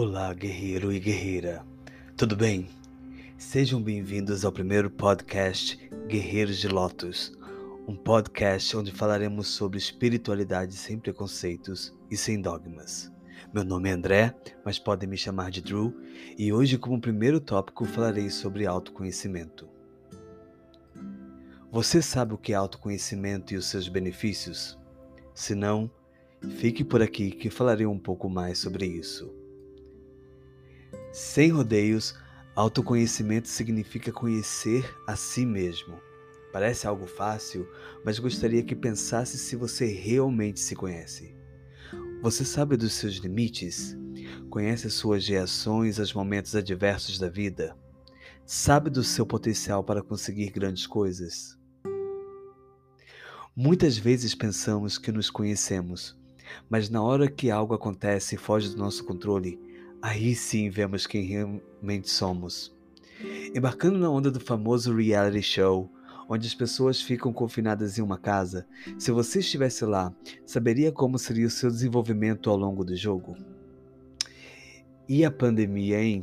Olá, 0.00 0.32
guerreiro 0.32 0.92
e 0.92 1.00
guerreira. 1.00 1.66
Tudo 2.16 2.36
bem? 2.36 2.68
Sejam 3.36 3.82
bem-vindos 3.82 4.44
ao 4.44 4.52
primeiro 4.52 4.88
podcast 4.88 5.76
Guerreiros 6.06 6.58
de 6.58 6.68
Lotus, 6.68 7.36
um 7.84 7.96
podcast 7.96 8.76
onde 8.76 8.92
falaremos 8.92 9.48
sobre 9.48 9.76
espiritualidade 9.76 10.74
sem 10.74 11.00
preconceitos 11.00 11.92
e 12.08 12.16
sem 12.16 12.40
dogmas. 12.40 13.10
Meu 13.52 13.64
nome 13.64 13.88
é 13.88 13.92
André, 13.92 14.36
mas 14.64 14.78
podem 14.78 15.08
me 15.08 15.16
chamar 15.16 15.50
de 15.50 15.60
Drew, 15.60 15.92
e 16.38 16.52
hoje, 16.52 16.78
como 16.78 17.00
primeiro 17.00 17.40
tópico, 17.40 17.84
falarei 17.84 18.30
sobre 18.30 18.66
autoconhecimento. 18.66 19.68
Você 21.72 22.00
sabe 22.00 22.34
o 22.34 22.38
que 22.38 22.52
é 22.52 22.54
autoconhecimento 22.54 23.52
e 23.52 23.56
os 23.56 23.66
seus 23.66 23.88
benefícios? 23.88 24.78
Se 25.34 25.56
não, 25.56 25.90
fique 26.50 26.84
por 26.84 27.02
aqui 27.02 27.32
que 27.32 27.50
falarei 27.50 27.84
um 27.84 27.98
pouco 27.98 28.30
mais 28.30 28.58
sobre 28.60 28.86
isso. 28.86 29.37
Sem 31.12 31.50
rodeios, 31.50 32.14
autoconhecimento 32.54 33.48
significa 33.48 34.12
conhecer 34.12 34.94
a 35.06 35.16
si 35.16 35.46
mesmo. 35.46 35.98
Parece 36.52 36.86
algo 36.86 37.06
fácil, 37.06 37.68
mas 38.04 38.18
gostaria 38.18 38.62
que 38.62 38.74
pensasse 38.74 39.38
se 39.38 39.56
você 39.56 39.86
realmente 39.86 40.60
se 40.60 40.74
conhece. 40.74 41.34
Você 42.22 42.44
sabe 42.44 42.76
dos 42.76 42.92
seus 42.92 43.14
limites? 43.14 43.96
Conhece 44.50 44.90
suas 44.90 45.26
reações 45.26 45.98
aos 45.98 46.12
momentos 46.12 46.54
adversos 46.54 47.18
da 47.18 47.28
vida? 47.28 47.76
Sabe 48.44 48.90
do 48.90 49.04
seu 49.04 49.26
potencial 49.26 49.84
para 49.84 50.02
conseguir 50.02 50.50
grandes 50.50 50.86
coisas? 50.86 51.58
Muitas 53.54 53.96
vezes 53.96 54.34
pensamos 54.34 54.98
que 54.98 55.12
nos 55.12 55.30
conhecemos, 55.30 56.18
mas 56.68 56.88
na 56.88 57.02
hora 57.02 57.30
que 57.30 57.50
algo 57.50 57.74
acontece 57.74 58.34
e 58.34 58.38
foge 58.38 58.70
do 58.70 58.76
nosso 58.76 59.04
controle, 59.04 59.67
aí 60.02 60.34
sim 60.34 60.70
vemos 60.70 61.06
quem 61.06 61.24
realmente 61.24 62.08
somos. 62.10 62.76
Embarcando 63.54 63.98
na 63.98 64.10
onda 64.10 64.30
do 64.30 64.40
famoso 64.40 64.94
reality 64.94 65.42
show, 65.42 65.90
onde 66.28 66.46
as 66.46 66.54
pessoas 66.54 67.00
ficam 67.00 67.32
confinadas 67.32 67.98
em 67.98 68.02
uma 68.02 68.18
casa, 68.18 68.66
se 68.98 69.10
você 69.10 69.40
estivesse 69.40 69.84
lá, 69.84 70.14
saberia 70.44 70.92
como 70.92 71.18
seria 71.18 71.46
o 71.46 71.50
seu 71.50 71.70
desenvolvimento 71.70 72.50
ao 72.50 72.56
longo 72.56 72.84
do 72.84 72.94
jogo? 72.94 73.34
E 75.08 75.24
a 75.24 75.30
pandemia, 75.30 76.00
hein? 76.02 76.22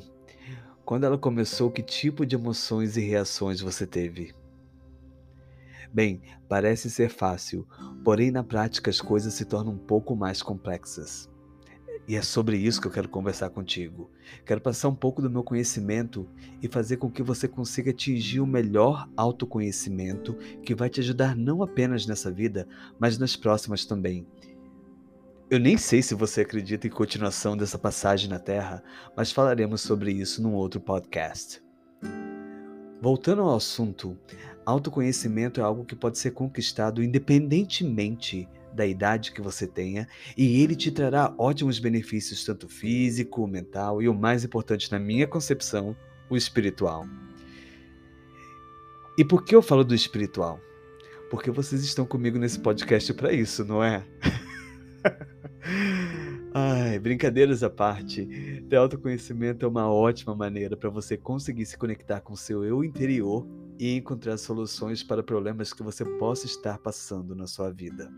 Quando 0.85 1.05
ela 1.05 1.17
começou, 1.17 1.71
que 1.71 1.81
tipo 1.81 2.23
de 2.23 2.35
emoções 2.35 2.95
e 2.95 3.01
reações 3.01 3.59
você 3.59 3.87
teve? 3.87 4.35
Bem, 5.91 6.21
parece 6.47 6.91
ser 6.91 7.09
fácil, 7.09 7.67
porém 8.03 8.29
na 8.29 8.43
prática 8.43 8.91
as 8.91 9.01
coisas 9.01 9.33
se 9.33 9.45
tornam 9.45 9.73
um 9.73 9.77
pouco 9.77 10.15
mais 10.15 10.43
complexas. 10.43 11.27
E 12.07 12.15
é 12.15 12.21
sobre 12.21 12.57
isso 12.57 12.79
que 12.79 12.87
eu 12.87 12.91
quero 12.91 13.09
conversar 13.09 13.49
contigo. 13.49 14.11
Quero 14.45 14.61
passar 14.61 14.89
um 14.89 14.95
pouco 14.95 15.21
do 15.21 15.29
meu 15.29 15.43
conhecimento 15.43 16.27
e 16.61 16.67
fazer 16.67 16.97
com 16.97 17.09
que 17.09 17.23
você 17.23 17.47
consiga 17.47 17.89
atingir 17.89 18.39
o 18.39 18.47
melhor 18.47 19.09
autoconhecimento 19.17 20.35
que 20.63 20.75
vai 20.75 20.87
te 20.87 20.99
ajudar 20.99 21.35
não 21.35 21.63
apenas 21.63 22.05
nessa 22.05 22.31
vida, 22.31 22.67
mas 22.99 23.17
nas 23.17 23.35
próximas 23.35 23.85
também. 23.85 24.27
Eu 25.49 25.59
nem 25.59 25.77
sei 25.77 26.01
se 26.01 26.13
você 26.13 26.41
acredita 26.41 26.87
em 26.87 26.91
continuação 26.91 27.57
dessa 27.57 27.77
passagem 27.77 28.29
na 28.29 28.39
Terra, 28.39 28.83
mas 29.15 29.31
falaremos 29.31 29.81
sobre 29.81 30.11
isso 30.11 30.41
num 30.41 30.53
outro 30.53 30.79
podcast. 30.79 31.61
Voltando 33.01 33.43
ao 33.43 33.55
assunto, 33.55 34.17
autoconhecimento 34.65 35.59
é 35.59 35.63
algo 35.63 35.85
que 35.85 35.95
pode 35.95 36.17
ser 36.17 36.31
conquistado 36.31 37.03
independentemente 37.03 38.47
da 38.75 38.85
idade 38.85 39.31
que 39.31 39.41
você 39.41 39.65
tenha, 39.65 40.07
e 40.37 40.61
ele 40.61 40.75
te 40.75 40.91
trará 40.91 41.33
ótimos 41.37 41.79
benefícios, 41.79 42.43
tanto 42.43 42.67
físico, 42.67 43.47
mental 43.47 44.01
e 44.01 44.09
o 44.09 44.13
mais 44.13 44.43
importante 44.43 44.91
na 44.91 44.99
minha 44.99 45.25
concepção, 45.25 45.95
o 46.29 46.35
espiritual. 46.35 47.05
E 49.17 49.23
por 49.23 49.43
que 49.43 49.55
eu 49.55 49.61
falo 49.61 49.83
do 49.83 49.95
espiritual? 49.95 50.59
Porque 51.31 51.49
vocês 51.49 51.83
estão 51.83 52.05
comigo 52.05 52.37
nesse 52.37 52.59
podcast 52.59 53.13
para 53.13 53.31
isso, 53.31 53.63
não 53.63 53.83
é? 53.83 54.05
Ai, 56.53 56.99
brincadeiras 56.99 57.63
à 57.63 57.69
parte, 57.69 58.25
ter 58.69 58.75
autoconhecimento 58.75 59.65
é 59.65 59.67
uma 59.67 59.91
ótima 59.91 60.35
maneira 60.35 60.77
para 60.77 60.89
você 60.89 61.17
conseguir 61.17 61.65
se 61.65 61.77
conectar 61.77 62.21
com 62.21 62.35
seu 62.35 62.63
eu 62.63 62.83
interior 62.83 63.45
e 63.77 63.95
encontrar 63.97 64.37
soluções 64.37 65.03
para 65.03 65.23
problemas 65.23 65.73
que 65.73 65.83
você 65.83 66.05
possa 66.05 66.45
estar 66.45 66.77
passando 66.77 67.35
na 67.35 67.47
sua 67.47 67.71
vida. 67.71 68.09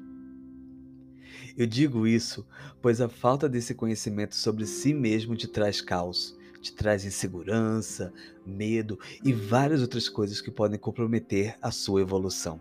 Eu 1.57 1.65
digo 1.65 2.07
isso 2.07 2.45
pois 2.81 3.01
a 3.01 3.09
falta 3.09 3.49
desse 3.49 3.73
conhecimento 3.73 4.35
sobre 4.35 4.65
si 4.65 4.93
mesmo 4.93 5.35
te 5.35 5.47
traz 5.47 5.81
caos, 5.81 6.37
te 6.61 6.73
traz 6.73 7.05
insegurança, 7.05 8.13
medo 8.45 8.99
e 9.23 9.33
várias 9.33 9.81
outras 9.81 10.07
coisas 10.09 10.41
que 10.41 10.51
podem 10.51 10.79
comprometer 10.79 11.55
a 11.61 11.71
sua 11.71 12.01
evolução. 12.01 12.59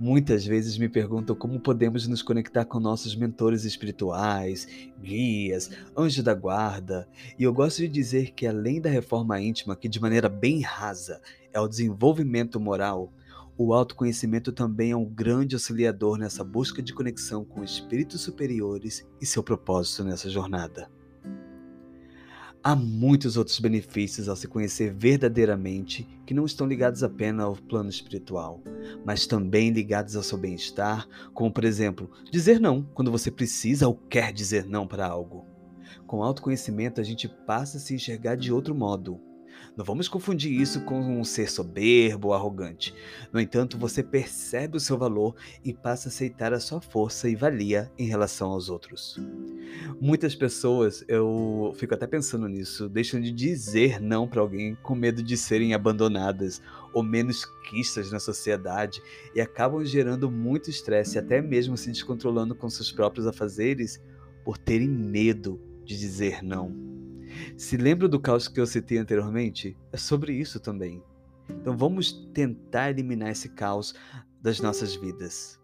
Muitas 0.00 0.46
vezes 0.46 0.78
me 0.78 0.88
perguntam 0.88 1.36
como 1.36 1.60
podemos 1.60 2.06
nos 2.06 2.22
conectar 2.22 2.64
com 2.64 2.80
nossos 2.80 3.14
mentores 3.14 3.64
espirituais, 3.64 4.66
guias, 5.02 5.70
anjos 5.96 6.24
da 6.24 6.32
guarda, 6.32 7.06
e 7.38 7.42
eu 7.42 7.52
gosto 7.52 7.78
de 7.78 7.88
dizer 7.88 8.32
que 8.32 8.46
além 8.46 8.80
da 8.80 8.88
reforma 8.88 9.38
íntima, 9.38 9.76
que 9.76 9.88
de 9.88 10.00
maneira 10.00 10.30
bem 10.30 10.62
rasa 10.62 11.20
é 11.52 11.60
o 11.60 11.68
desenvolvimento 11.68 12.58
moral, 12.58 13.12
o 13.58 13.72
autoconhecimento 13.72 14.52
também 14.52 14.90
é 14.90 14.96
um 14.96 15.04
grande 15.04 15.54
auxiliador 15.54 16.18
nessa 16.18 16.44
busca 16.44 16.82
de 16.82 16.92
conexão 16.92 17.44
com 17.44 17.64
espíritos 17.64 18.20
superiores 18.20 19.06
e 19.20 19.24
seu 19.24 19.42
propósito 19.42 20.04
nessa 20.04 20.28
jornada. 20.28 20.90
Há 22.62 22.74
muitos 22.74 23.36
outros 23.36 23.58
benefícios 23.60 24.28
ao 24.28 24.34
se 24.34 24.48
conhecer 24.48 24.92
verdadeiramente 24.92 26.06
que 26.26 26.34
não 26.34 26.44
estão 26.44 26.66
ligados 26.66 27.02
apenas 27.02 27.46
ao 27.46 27.56
plano 27.56 27.88
espiritual, 27.88 28.60
mas 29.04 29.26
também 29.26 29.70
ligados 29.70 30.16
ao 30.16 30.22
seu 30.22 30.36
bem-estar, 30.36 31.08
como 31.32 31.50
por 31.50 31.64
exemplo, 31.64 32.10
dizer 32.30 32.60
não 32.60 32.82
quando 32.82 33.10
você 33.10 33.30
precisa 33.30 33.86
ou 33.86 33.94
quer 33.94 34.32
dizer 34.32 34.66
não 34.66 34.86
para 34.86 35.06
algo. 35.06 35.46
Com 36.06 36.22
autoconhecimento, 36.22 37.00
a 37.00 37.04
gente 37.04 37.28
passa 37.28 37.78
a 37.78 37.80
se 37.80 37.94
enxergar 37.94 38.36
de 38.36 38.52
outro 38.52 38.74
modo, 38.74 39.20
não 39.76 39.84
vamos 39.84 40.08
confundir 40.08 40.58
isso 40.58 40.80
com 40.82 40.98
um 40.98 41.22
ser 41.22 41.50
soberbo 41.50 42.28
ou 42.28 42.34
arrogante. 42.34 42.94
No 43.30 43.38
entanto, 43.38 43.76
você 43.76 44.02
percebe 44.02 44.78
o 44.78 44.80
seu 44.80 44.96
valor 44.96 45.34
e 45.62 45.74
passa 45.74 46.08
a 46.08 46.10
aceitar 46.10 46.54
a 46.54 46.60
sua 46.60 46.80
força 46.80 47.28
e 47.28 47.36
valia 47.36 47.92
em 47.98 48.06
relação 48.06 48.50
aos 48.50 48.70
outros. 48.70 49.20
Muitas 50.00 50.34
pessoas, 50.34 51.04
eu 51.08 51.74
fico 51.76 51.92
até 51.92 52.06
pensando 52.06 52.48
nisso, 52.48 52.88
deixam 52.88 53.20
de 53.20 53.30
dizer 53.30 54.00
não 54.00 54.26
para 54.26 54.40
alguém 54.40 54.74
com 54.82 54.94
medo 54.94 55.22
de 55.22 55.36
serem 55.36 55.74
abandonadas 55.74 56.62
ou 56.94 57.02
menos 57.02 57.44
quistas 57.68 58.10
na 58.10 58.18
sociedade 58.18 59.02
e 59.34 59.40
acabam 59.42 59.84
gerando 59.84 60.30
muito 60.30 60.70
estresse, 60.70 61.18
até 61.18 61.42
mesmo 61.42 61.76
se 61.76 61.90
descontrolando 61.90 62.54
com 62.54 62.70
seus 62.70 62.90
próprios 62.90 63.26
afazeres 63.26 64.00
por 64.42 64.56
terem 64.56 64.88
medo 64.88 65.60
de 65.84 65.98
dizer 65.98 66.42
não. 66.42 66.95
Se 67.56 67.76
lembra 67.76 68.08
do 68.08 68.20
caos 68.20 68.48
que 68.48 68.60
eu 68.60 68.66
citei 68.66 68.98
anteriormente? 68.98 69.76
É 69.92 69.96
sobre 69.96 70.32
isso 70.32 70.60
também. 70.60 71.02
Então 71.48 71.76
vamos 71.76 72.12
tentar 72.32 72.90
eliminar 72.90 73.30
esse 73.30 73.48
caos 73.48 73.94
das 74.40 74.60
nossas 74.60 74.94
vidas. 74.94 75.60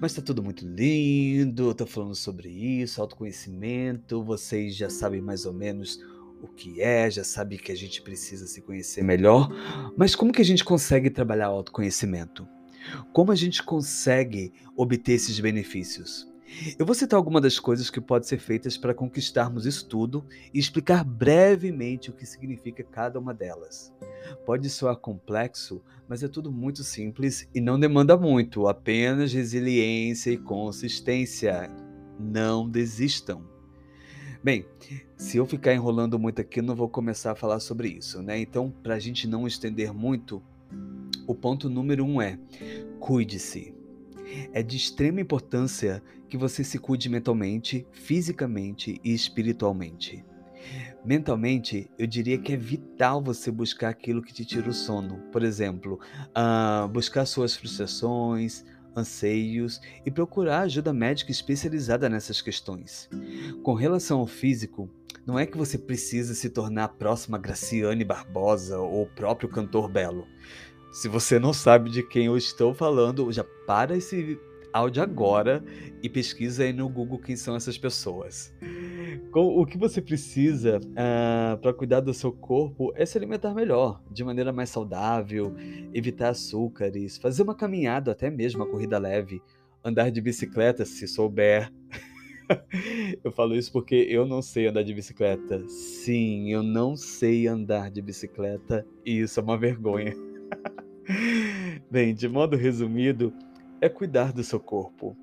Mas 0.00 0.14
tá 0.14 0.22
tudo 0.22 0.42
muito 0.42 0.66
lindo, 0.66 1.68
eu 1.68 1.74
tô 1.74 1.86
falando 1.86 2.14
sobre 2.14 2.48
isso, 2.48 3.00
autoconhecimento, 3.00 4.22
vocês 4.22 4.74
já 4.74 4.88
sabem 4.88 5.20
mais 5.20 5.44
ou 5.44 5.52
menos 5.52 6.00
o 6.40 6.46
que 6.46 6.80
é, 6.80 7.10
já 7.10 7.24
sabem 7.24 7.58
que 7.58 7.72
a 7.72 7.76
gente 7.76 8.00
precisa 8.00 8.46
se 8.46 8.62
conhecer 8.62 9.02
melhor, 9.02 9.50
mas 9.96 10.14
como 10.14 10.32
que 10.32 10.40
a 10.40 10.44
gente 10.44 10.64
consegue 10.64 11.10
trabalhar 11.10 11.50
o 11.50 11.54
autoconhecimento? 11.54 12.46
Como 13.12 13.32
a 13.32 13.34
gente 13.34 13.62
consegue 13.62 14.52
obter 14.76 15.14
esses 15.14 15.38
benefícios? 15.40 16.27
Eu 16.78 16.86
vou 16.86 16.94
citar 16.94 17.16
algumas 17.16 17.42
das 17.42 17.58
coisas 17.58 17.90
que 17.90 18.00
podem 18.00 18.28
ser 18.28 18.38
feitas 18.38 18.76
para 18.76 18.94
conquistarmos 18.94 19.66
isso 19.66 19.86
tudo 19.86 20.24
e 20.52 20.58
explicar 20.58 21.04
brevemente 21.04 22.10
o 22.10 22.12
que 22.12 22.26
significa 22.26 22.82
cada 22.82 23.18
uma 23.18 23.34
delas. 23.34 23.92
Pode 24.46 24.68
soar 24.70 24.96
complexo, 24.96 25.82
mas 26.08 26.22
é 26.22 26.28
tudo 26.28 26.50
muito 26.50 26.82
simples 26.82 27.48
e 27.54 27.60
não 27.60 27.78
demanda 27.78 28.16
muito, 28.16 28.66
apenas 28.66 29.32
resiliência 29.32 30.30
e 30.30 30.38
consistência. 30.38 31.70
Não 32.18 32.68
desistam. 32.68 33.44
Bem, 34.42 34.64
se 35.16 35.36
eu 35.36 35.46
ficar 35.46 35.74
enrolando 35.74 36.18
muito 36.18 36.40
aqui, 36.40 36.62
não 36.62 36.74
vou 36.74 36.88
começar 36.88 37.32
a 37.32 37.36
falar 37.36 37.60
sobre 37.60 37.88
isso, 37.88 38.22
né? 38.22 38.38
Então, 38.38 38.72
para 38.82 38.94
a 38.94 38.98
gente 38.98 39.26
não 39.26 39.46
estender 39.46 39.92
muito, 39.92 40.42
o 41.26 41.34
ponto 41.34 41.68
número 41.68 42.04
um 42.04 42.22
é: 42.22 42.38
cuide-se. 42.98 43.77
É 44.52 44.62
de 44.62 44.76
extrema 44.76 45.20
importância 45.20 46.02
que 46.28 46.36
você 46.36 46.62
se 46.62 46.78
cuide 46.78 47.08
mentalmente, 47.08 47.86
fisicamente 47.92 49.00
e 49.02 49.14
espiritualmente. 49.14 50.24
Mentalmente, 51.04 51.90
eu 51.98 52.06
diria 52.06 52.36
que 52.36 52.52
é 52.52 52.56
vital 52.56 53.22
você 53.22 53.50
buscar 53.50 53.88
aquilo 53.88 54.22
que 54.22 54.34
te 54.34 54.44
tira 54.44 54.68
o 54.68 54.74
sono. 54.74 55.18
Por 55.32 55.42
exemplo, 55.42 55.98
uh, 56.36 56.86
buscar 56.88 57.24
suas 57.24 57.56
frustrações, 57.56 58.64
anseios 58.94 59.80
e 60.04 60.10
procurar 60.10 60.62
ajuda 60.62 60.92
médica 60.92 61.30
especializada 61.30 62.08
nessas 62.08 62.42
questões. 62.42 63.08
Com 63.62 63.74
relação 63.74 64.18
ao 64.18 64.26
físico, 64.26 64.90
Não 65.28 65.38
é 65.38 65.44
que 65.44 65.58
você 65.58 65.76
precisa 65.76 66.34
se 66.34 66.48
tornar 66.48 66.84
a 66.84 66.88
próxima 66.88 67.36
Graciane 67.36 68.02
Barbosa 68.02 68.78
ou 68.78 69.02
o 69.02 69.06
próprio 69.06 69.46
cantor 69.46 69.86
Belo. 69.86 70.26
Se 70.90 71.08
você 71.08 71.38
não 71.38 71.52
sabe 71.52 71.90
de 71.90 72.02
quem 72.02 72.26
eu 72.26 72.36
estou 72.36 72.72
falando, 72.72 73.30
já 73.30 73.44
para 73.66 73.96
esse 73.96 74.38
áudio 74.72 75.02
agora 75.02 75.62
e 76.02 76.08
pesquisa 76.08 76.62
aí 76.62 76.72
no 76.72 76.88
Google 76.88 77.18
quem 77.18 77.36
são 77.36 77.54
essas 77.54 77.76
pessoas. 77.76 78.52
O 79.34 79.66
que 79.66 79.76
você 79.76 80.00
precisa 80.00 80.78
uh, 80.78 80.92
ah, 80.96 81.58
para 81.60 81.74
cuidar 81.74 82.00
do 82.00 82.14
seu 82.14 82.32
corpo 82.32 82.92
é 82.94 83.04
se 83.04 83.16
alimentar 83.16 83.54
melhor, 83.54 84.02
de 84.10 84.24
maneira 84.24 84.52
mais 84.52 84.70
saudável, 84.70 85.54
evitar 85.92 86.30
açúcares, 86.30 87.18
fazer 87.18 87.42
uma 87.42 87.54
caminhada, 87.54 88.12
até 88.12 88.30
mesmo 88.30 88.62
uma 88.62 88.70
corrida 88.70 88.98
leve, 88.98 89.42
andar 89.84 90.10
de 90.10 90.20
bicicleta 90.20 90.84
se 90.84 91.06
souber. 91.06 91.72
eu 93.22 93.30
falo 93.30 93.54
isso 93.54 93.70
porque 93.70 93.94
eu 93.94 94.26
não 94.26 94.40
sei 94.40 94.66
andar 94.66 94.82
de 94.82 94.94
bicicleta. 94.94 95.62
Sim, 95.68 96.50
eu 96.50 96.62
não 96.62 96.96
sei 96.96 97.46
andar 97.46 97.90
de 97.90 98.00
bicicleta 98.00 98.86
e 99.04 99.20
isso 99.20 99.38
é 99.38 99.42
uma 99.42 99.58
vergonha. 99.58 100.27
Bem, 101.90 102.14
de 102.14 102.28
modo 102.28 102.56
resumido, 102.56 103.32
é 103.80 103.88
cuidar 103.88 104.32
do 104.32 104.42
seu 104.44 104.60
corpo. 104.60 105.16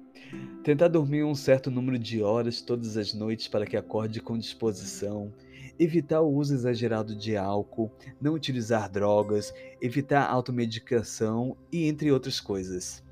Tentar 0.63 0.87
dormir 0.87 1.23
um 1.23 1.35
certo 1.35 1.69
número 1.69 1.99
de 1.99 2.23
horas 2.23 2.61
todas 2.61 2.97
as 2.97 3.13
noites 3.13 3.47
para 3.47 3.65
que 3.65 3.77
acorde 3.77 4.19
com 4.19 4.37
disposição. 4.37 5.31
Evitar 5.77 6.21
o 6.21 6.33
uso 6.33 6.53
exagerado 6.53 7.15
de 7.15 7.35
álcool, 7.35 7.91
não 8.19 8.33
utilizar 8.33 8.89
drogas, 8.89 9.53
evitar 9.81 10.25
automedicação 10.27 11.55
e 11.71 11.87
entre 11.87 12.11
outras 12.11 12.39
coisas. 12.39 13.03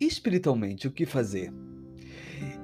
Espiritualmente, 0.00 0.88
o 0.88 0.90
que 0.90 1.06
fazer? 1.06 1.52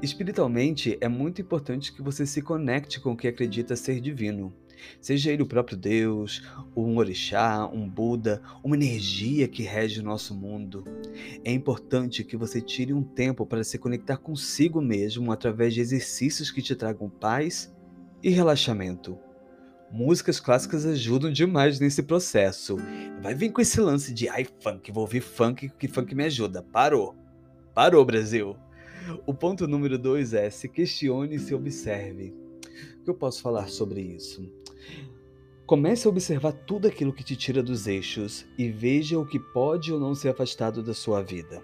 Espiritualmente, 0.03 0.97
é 1.01 1.09
muito 1.09 1.41
importante 1.41 1.93
que 1.93 2.03
você 2.03 2.27
se 2.27 2.43
conecte 2.43 2.99
com 2.99 3.13
o 3.13 3.17
que 3.17 3.29
acredita 3.29 3.77
ser 3.77 4.01
divino. 4.01 4.53
Seja 5.01 5.33
ele 5.33 5.43
o 5.43 5.47
próprio 5.47 5.77
Deus, 5.77 6.43
um 6.77 6.97
orixá, 6.97 7.67
um 7.73 7.89
Buda, 7.89 8.43
uma 8.63 8.77
energia 8.77 9.49
que 9.49 9.63
rege 9.63 10.01
o 10.01 10.05
nosso 10.05 10.35
mundo. 10.35 10.85
É 11.45 11.53
importante 11.53 12.25
que 12.25 12.37
você 12.37 12.61
tire 12.61 12.93
um 12.93 13.03
tempo 13.03 13.45
para 13.47 13.65
se 13.65 13.79
conectar 13.79 14.17
consigo 14.17 14.81
mesmo 14.81 15.33
através 15.33 15.75
de 15.75 15.81
exercícios 15.81 16.51
que 16.51 16.63
te 16.63 16.75
tragam 16.75 17.09
paz 17.09 17.75
e 18.23 18.31
relaxamento. 18.31 19.19
Músicas 19.91 20.39
clássicas 20.39 20.87
ajudam 20.87 21.33
demais 21.33 21.81
nesse 21.81 22.03
processo. 22.03 22.77
Vai 23.21 23.35
vir 23.35 23.51
com 23.51 23.61
esse 23.61 23.81
lance 23.81 24.15
de 24.15 24.29
ai 24.29 24.47
funk, 24.61 24.93
vou 24.93 25.03
ouvir 25.03 25.21
funk, 25.21 25.69
que 25.77 25.89
funk 25.89 26.15
me 26.15 26.25
ajuda. 26.25 26.63
Parou. 26.63 27.17
Parou, 27.75 28.05
Brasil. 28.05 28.57
O 29.27 29.35
ponto 29.35 29.67
número 29.67 29.99
dois 29.99 30.33
é 30.33 30.49
se 30.49 30.69
questione 30.69 31.37
e 31.37 31.39
se 31.41 31.55
observe. 31.55 32.33
O 33.01 33.05
que 33.05 33.11
eu 33.11 33.15
posso 33.15 33.43
falar 33.43 33.69
sobre 33.69 34.01
isso? 34.01 34.60
Comece 35.67 36.07
a 36.07 36.11
observar 36.11 36.53
tudo 36.53 36.89
aquilo 36.89 37.13
que 37.13 37.23
te 37.23 37.37
tira 37.37 37.63
dos 37.63 37.87
eixos 37.87 38.45
e 38.59 38.69
veja 38.69 39.19
o 39.19 39.27
que 39.27 39.39
pode 39.39 39.93
ou 39.93 40.01
não 40.01 40.15
ser 40.15 40.31
afastado 40.31 40.83
da 40.83 40.93
sua 40.93 41.23
vida. 41.23 41.63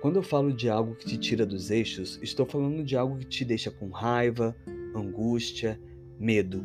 Quando 0.00 0.16
eu 0.16 0.22
falo 0.22 0.52
de 0.52 0.68
algo 0.68 0.94
que 0.94 1.06
te 1.06 1.18
tira 1.18 1.44
dos 1.44 1.70
eixos, 1.70 2.18
estou 2.22 2.46
falando 2.46 2.84
de 2.84 2.96
algo 2.96 3.18
que 3.18 3.24
te 3.24 3.44
deixa 3.44 3.70
com 3.70 3.90
raiva, 3.90 4.56
angústia, 4.94 5.80
medo. 6.18 6.64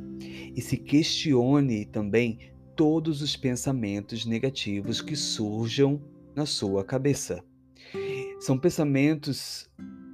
E 0.56 0.62
se 0.62 0.78
questione 0.78 1.86
também 1.86 2.40
todos 2.76 3.22
os 3.22 3.36
pensamentos 3.36 4.26
negativos 4.26 5.02
que 5.02 5.16
surjam 5.16 6.02
na 6.36 6.46
sua 6.46 6.84
cabeça. 6.84 7.44
São 8.40 8.60
pensamentos 8.60 9.70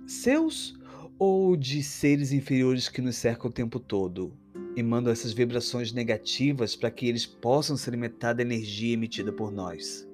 seus 0.08 0.74
ou 1.18 1.56
de 1.58 1.84
seres 1.84 2.32
inferiores 2.32 2.88
que 2.88 3.02
nos 3.02 3.16
cercam 3.16 3.50
o 3.50 3.54
tempo 3.54 3.80
todo? 3.80 4.38
E 4.76 4.84
mandam 4.84 5.12
essas 5.12 5.34
vibrações 5.34 5.92
negativas 5.92 6.76
para 6.76 6.92
que 6.92 7.08
eles 7.08 7.26
possam 7.26 7.76
se 7.76 7.90
alimentar 7.90 8.34
da 8.34 8.42
energia 8.42 8.94
emitida 8.94 9.32
por 9.32 9.52
nós. 9.52 10.08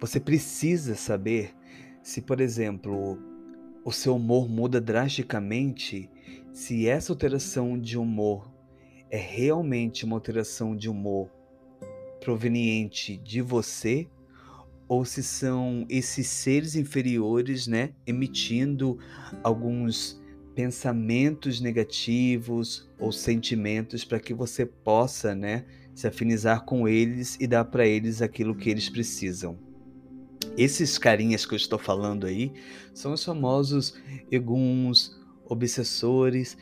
Você 0.00 0.18
precisa 0.18 0.94
saber 0.94 1.54
se, 2.02 2.20
por 2.20 2.40
exemplo, 2.40 3.18
o 3.84 3.92
seu 3.92 4.16
humor 4.16 4.48
muda 4.48 4.80
drasticamente, 4.80 6.10
se 6.52 6.88
essa 6.88 7.12
alteração 7.12 7.78
de 7.78 7.96
humor 7.96 8.52
é 9.10 9.18
realmente 9.18 10.04
uma 10.04 10.16
alteração 10.16 10.76
de 10.76 10.88
humor 10.88 11.30
proveniente 12.20 13.16
de 13.16 13.40
você 13.40 14.08
ou 14.88 15.04
se 15.04 15.22
são 15.22 15.86
esses 15.88 16.26
seres 16.26 16.76
inferiores, 16.76 17.66
né, 17.66 17.94
emitindo 18.06 18.98
alguns 19.42 20.21
pensamentos 20.54 21.60
negativos 21.60 22.88
ou 22.98 23.12
sentimentos 23.12 24.04
para 24.04 24.20
que 24.20 24.34
você 24.34 24.66
possa, 24.66 25.34
né, 25.34 25.64
se 25.94 26.06
afinizar 26.06 26.64
com 26.64 26.86
eles 26.88 27.36
e 27.40 27.46
dar 27.46 27.64
para 27.64 27.86
eles 27.86 28.22
aquilo 28.22 28.54
que 28.54 28.70
eles 28.70 28.88
precisam. 28.88 29.58
Esses 30.56 30.98
carinhas 30.98 31.46
que 31.46 31.54
eu 31.54 31.56
estou 31.56 31.78
falando 31.78 32.26
aí 32.26 32.52
são 32.92 33.12
os 33.12 33.24
famosos 33.24 33.94
eguns, 34.30 35.18
obsessores. 35.46 36.56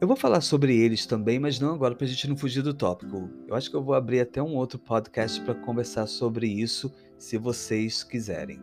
Eu 0.00 0.08
vou 0.08 0.16
falar 0.16 0.40
sobre 0.40 0.76
eles 0.76 1.06
também, 1.06 1.38
mas 1.38 1.60
não 1.60 1.74
agora 1.74 1.94
para 1.94 2.06
a 2.06 2.08
gente 2.08 2.28
não 2.28 2.36
fugir 2.36 2.62
do 2.62 2.74
tópico. 2.74 3.30
Eu 3.46 3.54
acho 3.54 3.70
que 3.70 3.76
eu 3.76 3.82
vou 3.82 3.94
abrir 3.94 4.20
até 4.20 4.42
um 4.42 4.56
outro 4.56 4.78
podcast 4.78 5.40
para 5.42 5.54
conversar 5.54 6.06
sobre 6.06 6.46
isso, 6.46 6.92
se 7.18 7.38
vocês 7.38 8.02
quiserem. 8.02 8.60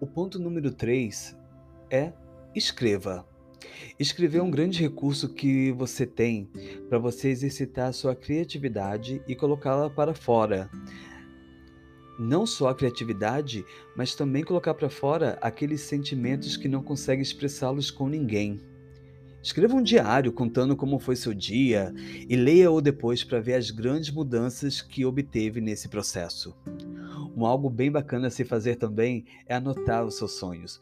O 0.00 0.06
ponto 0.06 0.38
número 0.38 0.70
3 0.72 1.36
é 1.90 2.12
escreva. 2.54 3.33
Escrever 3.98 4.38
é 4.38 4.42
um 4.42 4.50
grande 4.50 4.80
recurso 4.80 5.28
que 5.28 5.72
você 5.72 6.04
tem 6.06 6.48
para 6.88 6.98
você 6.98 7.28
exercitar 7.28 7.88
a 7.88 7.92
sua 7.92 8.14
criatividade 8.14 9.22
e 9.26 9.34
colocá-la 9.34 9.88
para 9.88 10.14
fora. 10.14 10.70
Não 12.18 12.46
só 12.46 12.68
a 12.68 12.74
criatividade, 12.74 13.64
mas 13.96 14.14
também 14.14 14.44
colocar 14.44 14.74
para 14.74 14.88
fora 14.88 15.38
aqueles 15.40 15.80
sentimentos 15.80 16.56
que 16.56 16.68
não 16.68 16.82
consegue 16.82 17.22
expressá-los 17.22 17.90
com 17.90 18.08
ninguém. 18.08 18.60
Escreva 19.42 19.74
um 19.74 19.82
diário 19.82 20.32
contando 20.32 20.74
como 20.74 20.98
foi 20.98 21.16
seu 21.16 21.34
dia 21.34 21.92
e 22.28 22.34
leia-o 22.34 22.80
depois 22.80 23.22
para 23.22 23.40
ver 23.40 23.54
as 23.54 23.70
grandes 23.70 24.10
mudanças 24.10 24.80
que 24.80 25.04
obteve 25.04 25.60
nesse 25.60 25.86
processo. 25.86 26.56
Um 27.36 27.44
algo 27.44 27.68
bem 27.68 27.90
bacana 27.90 28.28
a 28.28 28.30
se 28.30 28.42
fazer 28.42 28.76
também 28.76 29.26
é 29.46 29.54
anotar 29.54 30.02
os 30.04 30.16
seus 30.16 30.32
sonhos. 30.32 30.80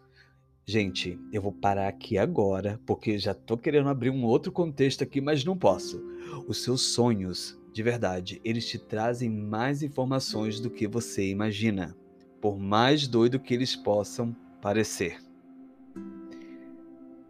Gente, 0.64 1.18
eu 1.32 1.42
vou 1.42 1.52
parar 1.52 1.88
aqui 1.88 2.16
agora, 2.16 2.80
porque 2.86 3.18
já 3.18 3.34
tô 3.34 3.58
querendo 3.58 3.88
abrir 3.88 4.10
um 4.10 4.24
outro 4.24 4.52
contexto 4.52 5.02
aqui, 5.02 5.20
mas 5.20 5.44
não 5.44 5.58
posso. 5.58 6.00
Os 6.46 6.62
seus 6.62 6.82
sonhos, 6.94 7.58
de 7.72 7.82
verdade, 7.82 8.40
eles 8.44 8.68
te 8.68 8.78
trazem 8.78 9.28
mais 9.28 9.82
informações 9.82 10.60
do 10.60 10.70
que 10.70 10.86
você 10.86 11.28
imagina, 11.28 11.96
por 12.40 12.58
mais 12.60 13.08
doido 13.08 13.40
que 13.40 13.52
eles 13.52 13.74
possam 13.74 14.36
parecer. 14.60 15.18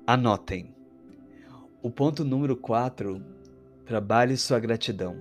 Anotem. 0.06 0.74
O 1.82 1.90
ponto 1.90 2.24
número 2.24 2.54
4, 2.54 3.24
trabalhe 3.86 4.36
sua 4.36 4.60
gratidão. 4.60 5.16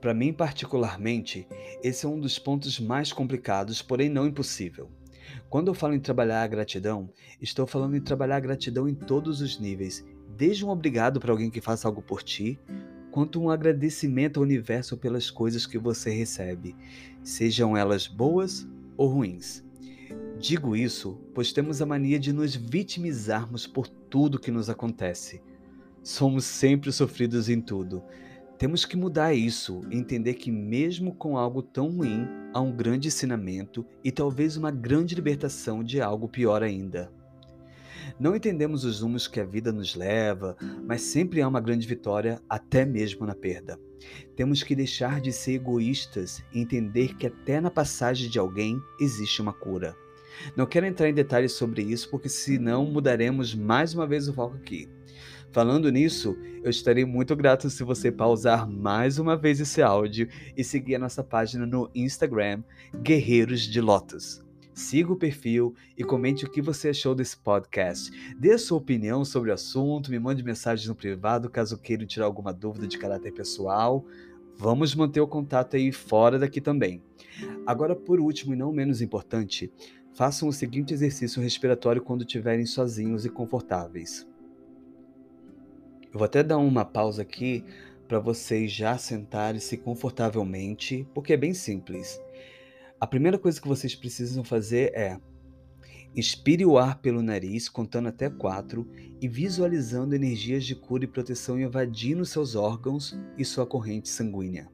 Para 0.00 0.14
mim, 0.14 0.32
particularmente, 0.32 1.46
esse 1.82 2.06
é 2.06 2.08
um 2.08 2.18
dos 2.18 2.38
pontos 2.38 2.80
mais 2.80 3.12
complicados, 3.12 3.82
porém 3.82 4.08
não 4.08 4.26
impossível. 4.26 4.88
Quando 5.48 5.68
eu 5.68 5.74
falo 5.74 5.94
em 5.94 6.00
trabalhar 6.00 6.42
a 6.42 6.46
gratidão, 6.46 7.10
estou 7.40 7.66
falando 7.66 7.96
em 7.96 8.00
trabalhar 8.00 8.36
a 8.36 8.40
gratidão 8.40 8.88
em 8.88 8.94
todos 8.94 9.40
os 9.40 9.58
níveis, 9.58 10.04
desde 10.36 10.64
um 10.64 10.68
obrigado 10.68 11.18
para 11.18 11.32
alguém 11.32 11.50
que 11.50 11.60
faça 11.60 11.88
algo 11.88 12.02
por 12.02 12.22
ti, 12.22 12.58
quanto 13.10 13.40
um 13.40 13.50
agradecimento 13.50 14.38
ao 14.38 14.44
universo 14.44 14.96
pelas 14.96 15.30
coisas 15.30 15.66
que 15.66 15.78
você 15.78 16.10
recebe, 16.10 16.76
sejam 17.22 17.76
elas 17.76 18.06
boas 18.06 18.68
ou 18.96 19.08
ruins. 19.08 19.64
Digo 20.38 20.76
isso 20.76 21.18
pois 21.34 21.52
temos 21.52 21.82
a 21.82 21.86
mania 21.86 22.18
de 22.18 22.32
nos 22.32 22.54
vitimizarmos 22.54 23.66
por 23.66 23.88
tudo 23.88 24.38
que 24.38 24.50
nos 24.50 24.70
acontece. 24.70 25.42
Somos 26.02 26.44
sempre 26.44 26.92
sofridos 26.92 27.48
em 27.48 27.60
tudo. 27.60 28.02
Temos 28.58 28.84
que 28.84 28.96
mudar 28.96 29.32
isso, 29.34 29.82
entender 29.88 30.34
que, 30.34 30.50
mesmo 30.50 31.14
com 31.14 31.38
algo 31.38 31.62
tão 31.62 31.90
ruim, 31.90 32.26
há 32.52 32.60
um 32.60 32.72
grande 32.72 33.06
ensinamento 33.06 33.86
e 34.02 34.10
talvez 34.10 34.56
uma 34.56 34.72
grande 34.72 35.14
libertação 35.14 35.84
de 35.84 36.00
algo 36.00 36.28
pior 36.28 36.60
ainda. 36.60 37.08
Não 38.18 38.34
entendemos 38.34 38.84
os 38.84 39.00
rumos 39.00 39.28
que 39.28 39.38
a 39.38 39.44
vida 39.44 39.70
nos 39.70 39.94
leva, 39.94 40.56
mas 40.84 41.02
sempre 41.02 41.40
há 41.40 41.46
uma 41.46 41.60
grande 41.60 41.86
vitória, 41.86 42.42
até 42.48 42.84
mesmo 42.84 43.24
na 43.24 43.34
perda. 43.34 43.78
Temos 44.34 44.64
que 44.64 44.74
deixar 44.74 45.20
de 45.20 45.32
ser 45.32 45.52
egoístas 45.52 46.42
e 46.52 46.58
entender 46.58 47.14
que 47.14 47.28
até 47.28 47.60
na 47.60 47.70
passagem 47.70 48.28
de 48.28 48.40
alguém 48.40 48.80
existe 49.00 49.40
uma 49.40 49.52
cura. 49.52 49.94
Não 50.56 50.66
quero 50.66 50.86
entrar 50.86 51.08
em 51.08 51.14
detalhes 51.14 51.52
sobre 51.52 51.82
isso, 51.82 52.10
porque 52.10 52.28
senão 52.28 52.84
mudaremos 52.86 53.54
mais 53.54 53.94
uma 53.94 54.06
vez 54.06 54.26
o 54.26 54.34
foco 54.34 54.56
aqui. 54.56 54.88
Falando 55.50 55.90
nisso, 55.90 56.36
eu 56.62 56.68
estarei 56.68 57.06
muito 57.06 57.34
grato 57.34 57.70
se 57.70 57.82
você 57.82 58.12
pausar 58.12 58.68
mais 58.68 59.18
uma 59.18 59.34
vez 59.34 59.58
esse 59.60 59.80
áudio 59.80 60.28
e 60.54 60.62
seguir 60.62 60.96
a 60.96 60.98
nossa 60.98 61.24
página 61.24 61.66
no 61.66 61.90
Instagram, 61.94 62.62
Guerreiros 63.02 63.62
de 63.62 63.80
Lotus. 63.80 64.44
siga 64.74 65.12
o 65.12 65.16
perfil 65.16 65.74
e 65.96 66.04
comente 66.04 66.44
o 66.44 66.50
que 66.50 66.62
você 66.62 66.90
achou 66.90 67.14
desse 67.14 67.36
podcast. 67.36 68.12
Dê 68.38 68.56
sua 68.58 68.78
opinião 68.78 69.24
sobre 69.24 69.50
o 69.50 69.54
assunto, 69.54 70.10
me 70.10 70.18
mande 70.20 70.44
mensagem 70.44 70.86
no 70.86 70.94
privado 70.94 71.50
caso 71.50 71.78
queira 71.78 72.06
tirar 72.06 72.26
alguma 72.26 72.52
dúvida 72.52 72.86
de 72.86 72.98
caráter 72.98 73.32
pessoal. 73.32 74.04
Vamos 74.56 74.94
manter 74.94 75.20
o 75.20 75.26
contato 75.26 75.76
aí 75.76 75.90
fora 75.90 76.38
daqui 76.38 76.60
também. 76.60 77.02
Agora, 77.66 77.96
por 77.96 78.20
último 78.20 78.52
e 78.52 78.56
não 78.56 78.70
menos 78.70 79.00
importante, 79.00 79.72
façam 80.12 80.48
o 80.48 80.52
seguinte 80.52 80.92
exercício 80.92 81.42
respiratório 81.42 82.02
quando 82.02 82.20
estiverem 82.20 82.66
sozinhos 82.66 83.24
e 83.24 83.30
confortáveis. 83.30 84.26
Eu 86.10 86.18
vou 86.18 86.24
até 86.24 86.42
dar 86.42 86.56
uma 86.56 86.86
pausa 86.86 87.22
aqui 87.22 87.64
para 88.08 88.18
vocês 88.18 88.72
já 88.72 88.96
sentarem-se 88.96 89.76
confortavelmente, 89.76 91.06
porque 91.12 91.34
é 91.34 91.36
bem 91.36 91.52
simples. 91.52 92.18
A 92.98 93.06
primeira 93.06 93.38
coisa 93.38 93.60
que 93.60 93.68
vocês 93.68 93.94
precisam 93.94 94.42
fazer 94.42 94.90
é 94.94 95.20
inspire 96.16 96.64
o 96.64 96.78
ar 96.78 96.98
pelo 97.00 97.22
nariz, 97.22 97.68
contando 97.68 98.08
até 98.08 98.30
quatro 98.30 98.88
e 99.20 99.28
visualizando 99.28 100.14
energias 100.14 100.64
de 100.64 100.74
cura 100.74 101.04
e 101.04 101.08
proteção 101.08 101.60
invadindo 101.60 102.24
seus 102.24 102.54
órgãos 102.54 103.16
e 103.36 103.44
sua 103.44 103.66
corrente 103.66 104.08
sanguínea. 104.08 104.66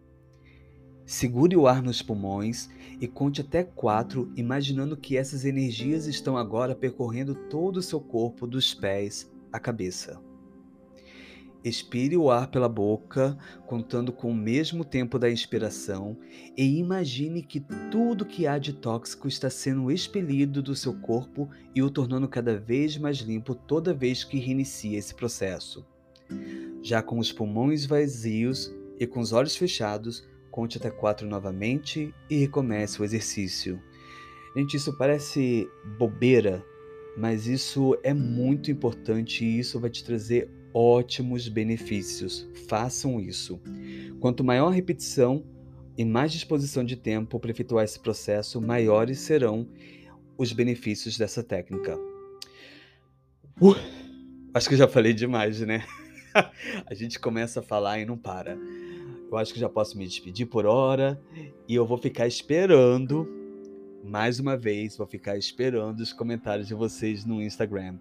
Segure 1.04 1.56
o 1.56 1.66
ar 1.66 1.82
nos 1.82 2.00
pulmões 2.00 2.70
e 3.00 3.08
conte 3.08 3.40
até 3.40 3.64
quatro, 3.64 4.32
imaginando 4.36 4.96
que 4.96 5.16
essas 5.16 5.44
energias 5.44 6.06
estão 6.06 6.38
agora 6.38 6.76
percorrendo 6.76 7.34
todo 7.34 7.78
o 7.78 7.82
seu 7.82 8.00
corpo, 8.00 8.46
dos 8.46 8.72
pés 8.72 9.30
à 9.52 9.58
cabeça. 9.58 10.22
Expire 11.64 12.14
o 12.14 12.30
ar 12.30 12.48
pela 12.48 12.68
boca, 12.68 13.38
contando 13.66 14.12
com 14.12 14.30
o 14.30 14.34
mesmo 14.34 14.84
tempo 14.84 15.18
da 15.18 15.30
inspiração, 15.30 16.14
e 16.54 16.78
imagine 16.78 17.42
que 17.42 17.58
tudo 17.90 18.26
que 18.26 18.46
há 18.46 18.58
de 18.58 18.74
tóxico 18.74 19.26
está 19.26 19.48
sendo 19.48 19.90
expelido 19.90 20.62
do 20.62 20.76
seu 20.76 20.92
corpo 21.00 21.48
e 21.74 21.82
o 21.82 21.90
tornando 21.90 22.28
cada 22.28 22.58
vez 22.58 22.98
mais 22.98 23.16
limpo 23.16 23.54
toda 23.54 23.94
vez 23.94 24.22
que 24.22 24.38
reinicia 24.38 24.98
esse 24.98 25.14
processo. 25.14 25.86
Já 26.82 27.02
com 27.02 27.18
os 27.18 27.32
pulmões 27.32 27.86
vazios 27.86 28.70
e 29.00 29.06
com 29.06 29.20
os 29.20 29.32
olhos 29.32 29.56
fechados, 29.56 30.22
conte 30.50 30.76
até 30.76 30.90
quatro 30.90 31.26
novamente 31.26 32.14
e 32.28 32.36
recomece 32.36 33.00
o 33.00 33.04
exercício. 33.04 33.80
Gente, 34.54 34.76
isso 34.76 34.96
parece 34.98 35.66
bobeira, 35.98 36.62
mas 37.16 37.46
isso 37.46 37.98
é 38.02 38.12
muito 38.12 38.70
importante 38.70 39.46
e 39.46 39.58
isso 39.58 39.80
vai 39.80 39.88
te 39.88 40.04
trazer 40.04 40.50
ótimos 40.74 41.48
benefícios. 41.48 42.46
Façam 42.68 43.20
isso. 43.20 43.60
Quanto 44.20 44.42
maior 44.42 44.68
a 44.68 44.74
repetição 44.74 45.44
e 45.96 46.04
mais 46.04 46.32
disposição 46.32 46.84
de 46.84 46.96
tempo 46.96 47.38
para 47.38 47.52
efetuar 47.52 47.84
esse 47.84 48.00
processo, 48.00 48.60
maiores 48.60 49.20
serão 49.20 49.68
os 50.36 50.52
benefícios 50.52 51.16
dessa 51.16 51.44
técnica. 51.44 51.96
Uh, 53.60 53.76
acho 54.52 54.68
que 54.68 54.76
já 54.76 54.88
falei 54.88 55.12
demais, 55.12 55.60
né? 55.60 55.84
a 56.84 56.92
gente 56.92 57.20
começa 57.20 57.60
a 57.60 57.62
falar 57.62 58.00
e 58.00 58.04
não 58.04 58.18
para. 58.18 58.58
Eu 59.30 59.38
acho 59.38 59.54
que 59.54 59.60
já 59.60 59.68
posso 59.68 59.96
me 59.96 60.04
despedir 60.04 60.46
por 60.46 60.66
hora 60.66 61.20
e 61.68 61.74
eu 61.74 61.86
vou 61.86 61.98
ficar 61.98 62.26
esperando 62.26 63.28
mais 64.04 64.38
uma 64.38 64.56
vez, 64.56 64.96
vou 64.96 65.06
ficar 65.06 65.38
esperando 65.38 66.00
os 66.00 66.12
comentários 66.12 66.68
de 66.68 66.74
vocês 66.74 67.24
no 67.24 67.40
Instagram. 67.40 67.96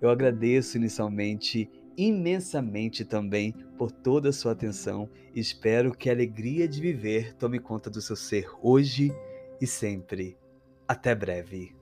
Eu 0.00 0.08
agradeço 0.08 0.76
inicialmente 0.76 1.68
imensamente 2.06 3.04
também 3.04 3.52
por 3.76 3.90
toda 3.90 4.30
a 4.30 4.32
sua 4.32 4.52
atenção 4.52 5.08
espero 5.34 5.94
que 5.94 6.08
a 6.08 6.12
alegria 6.12 6.66
de 6.66 6.80
viver 6.80 7.34
tome 7.34 7.58
conta 7.58 7.90
do 7.90 8.00
seu 8.00 8.16
ser 8.16 8.48
hoje 8.62 9.12
e 9.60 9.66
sempre. 9.66 10.36
Até 10.88 11.14
breve. 11.14 11.79